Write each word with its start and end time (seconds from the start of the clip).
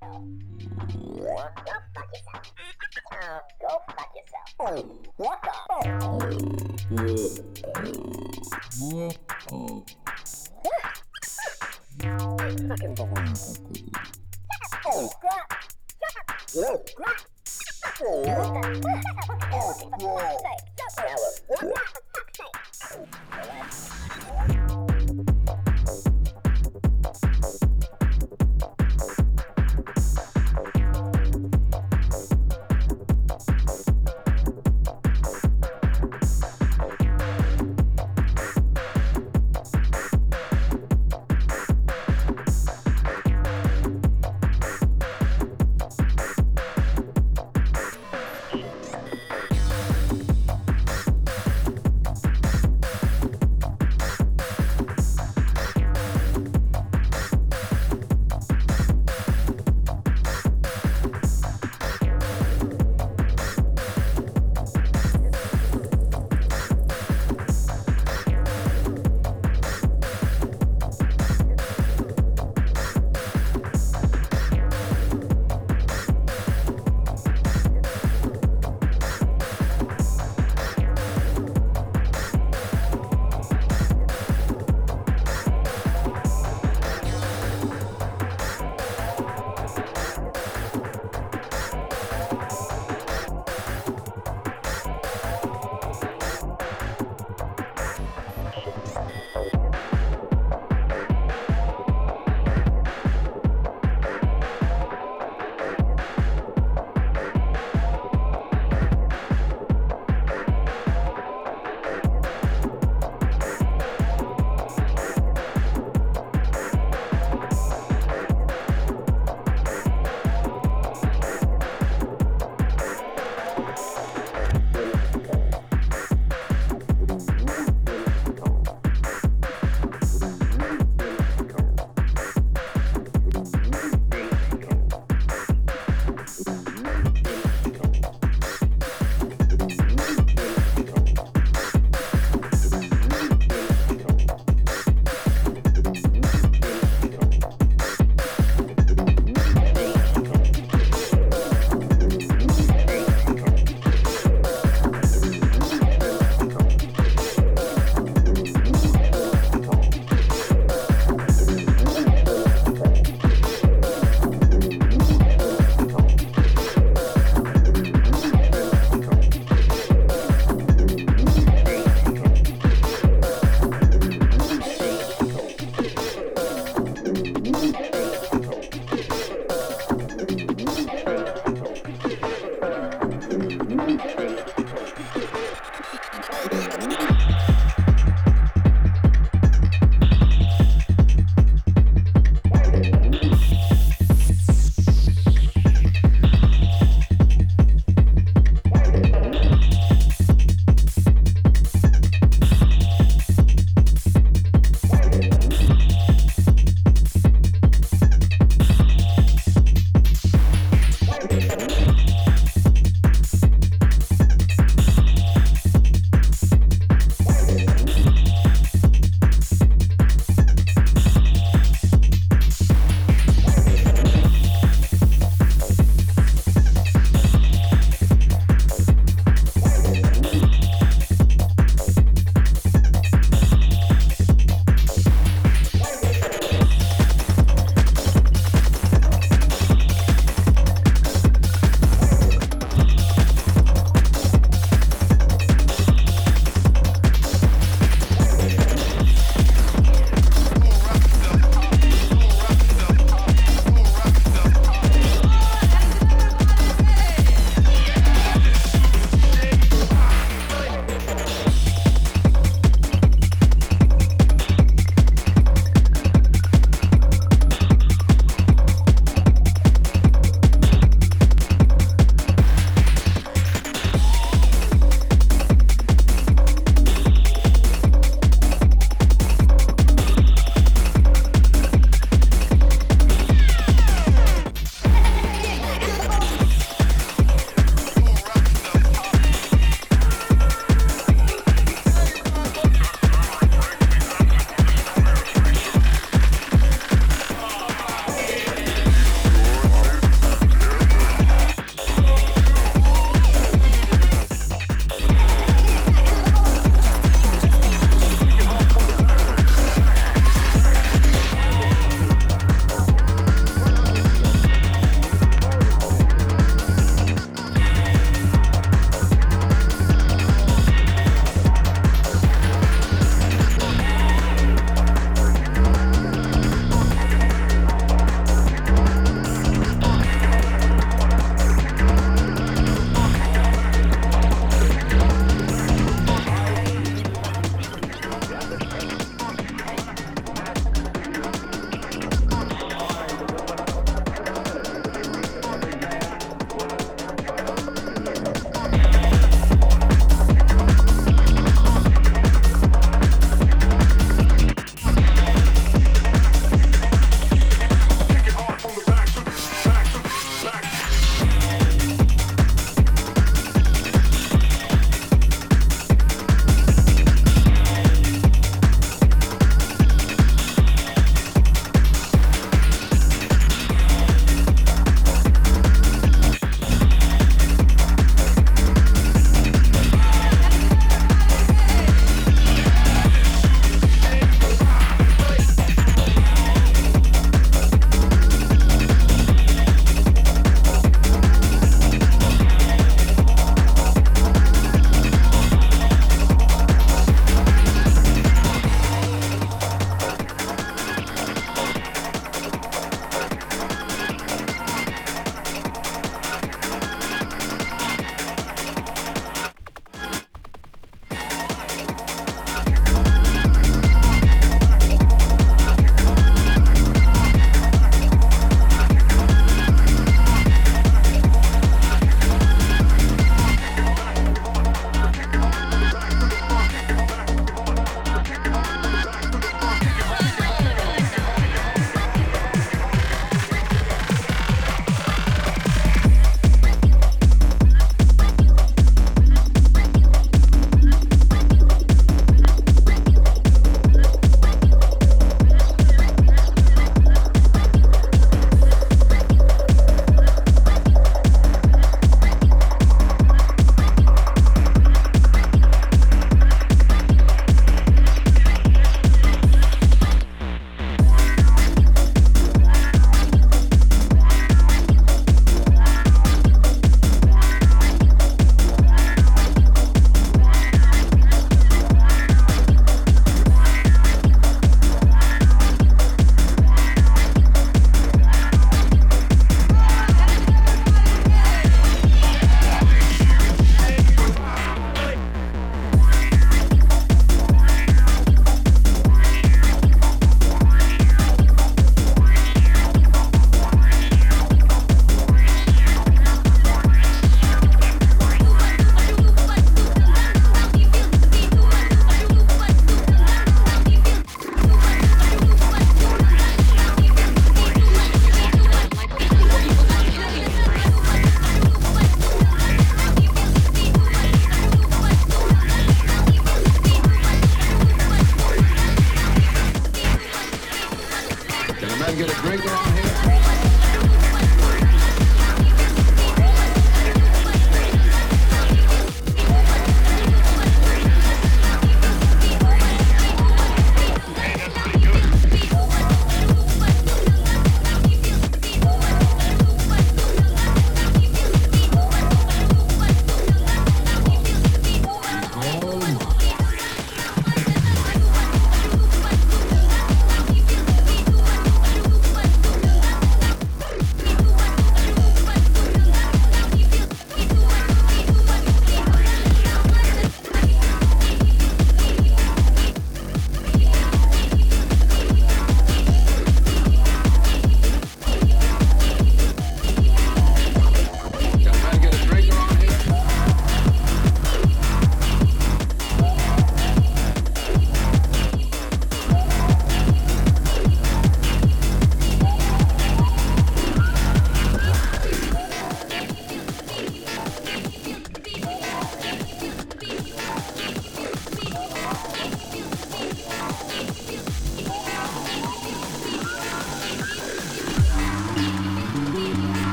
Go 0.00 0.08
fuck 1.94 2.10
yourself. 2.14 2.54
Oh, 3.00 3.40
go 3.60 3.70
fuck 3.86 4.10
yourself. 4.16 4.48
What 5.16 5.38
the? 5.42 5.50
Fucking 12.68 12.94
boring. 12.94 13.36
Oh, 14.86 15.08
crap. 15.20 15.48
Oh, 16.56 16.76
crap. 16.96 17.20
Oh, 18.02 18.22
what 18.22 18.38
the? 18.42 18.76
Oh, 19.52 19.72
for 21.46 21.60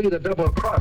be 0.00 0.08
the 0.08 0.18
double 0.18 0.48
cross, 0.52 0.79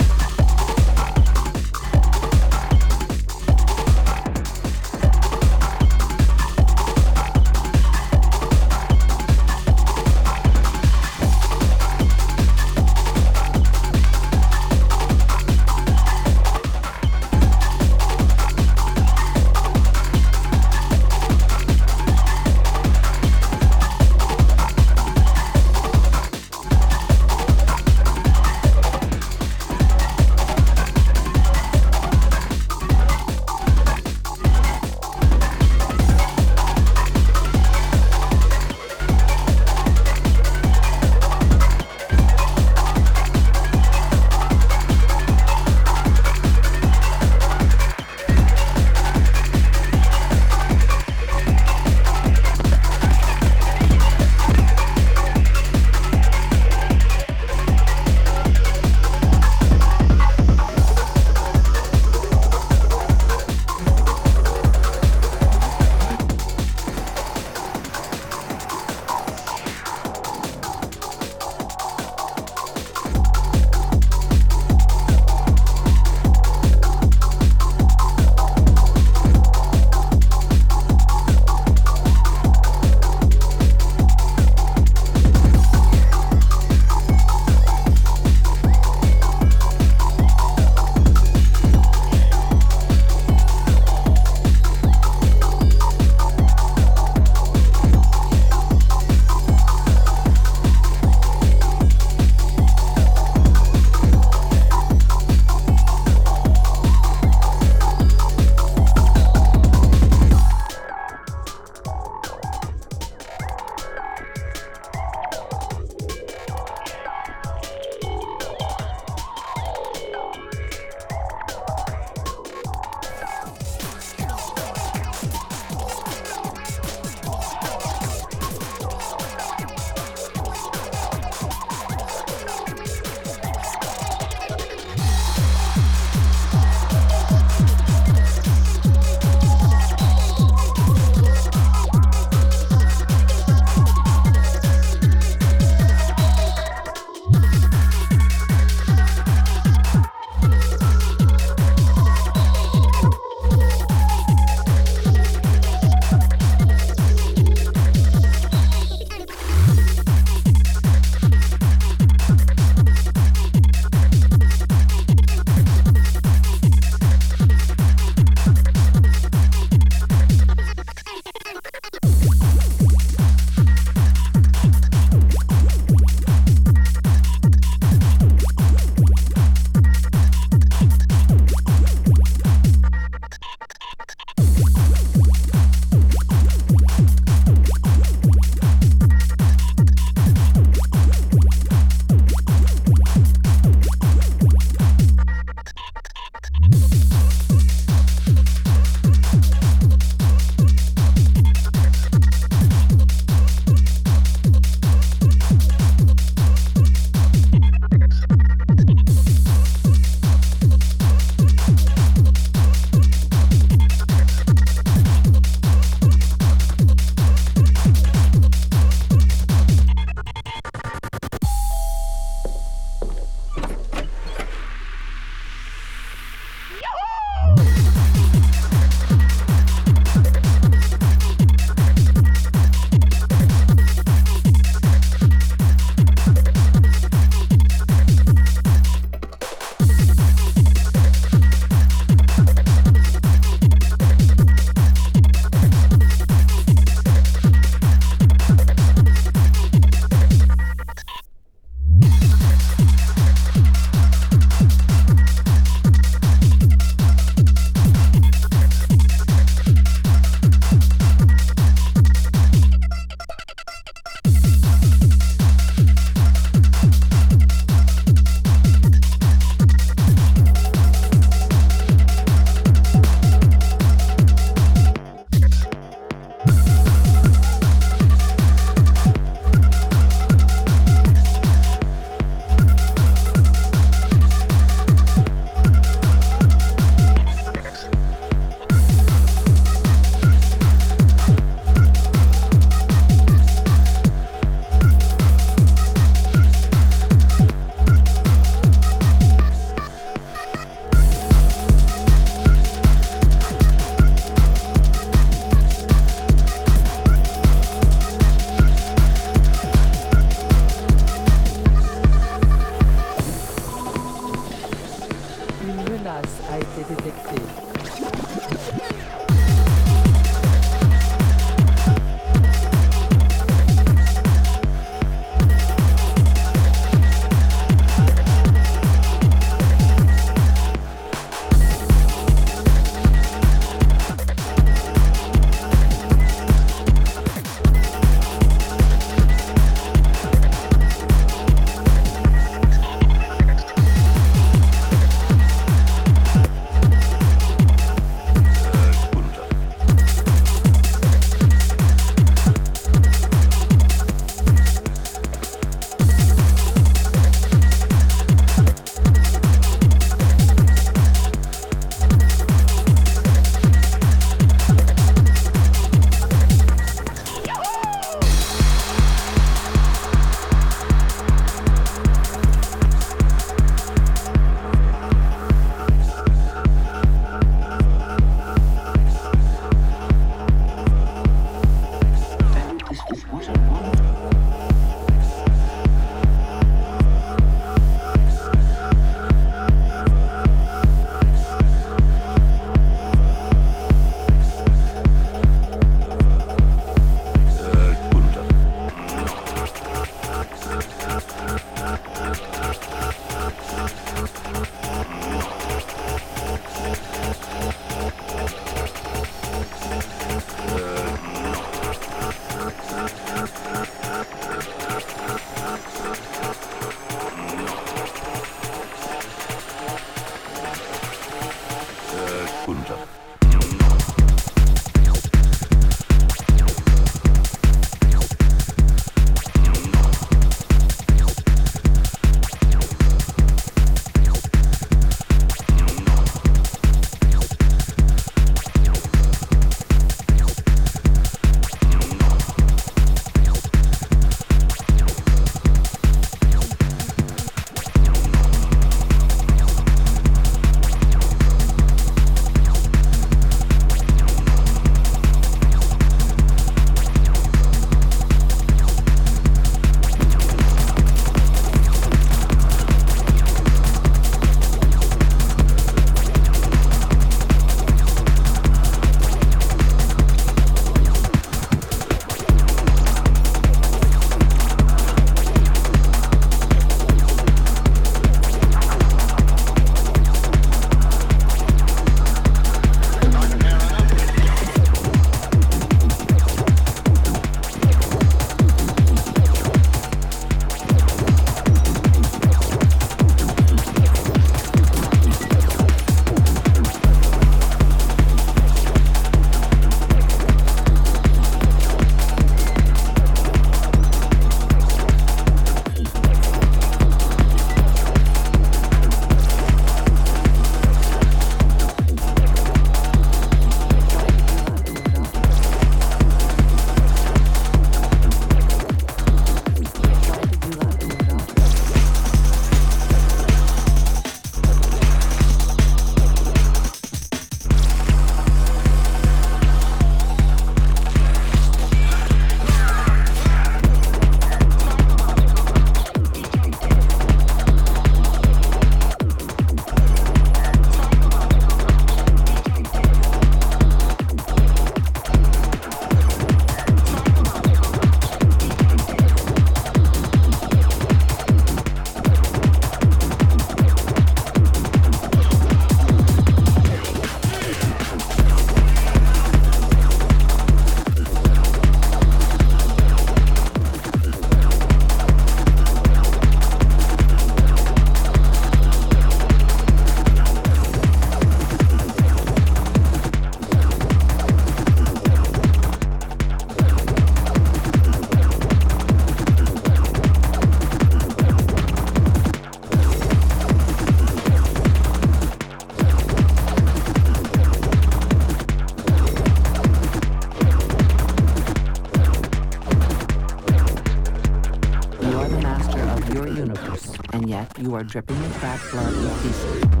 you 597.91 597.97
are 597.97 598.03
dripping 598.05 598.41
in 598.41 598.51
crack 598.51 598.79
blood 598.89 599.13
with 599.13 599.43
deceit. 599.43 600.00